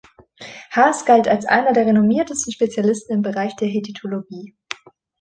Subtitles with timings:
[0.71, 4.55] Haas galt als einer der renommiertesten Spezialisten im Bereich der Hethitologie.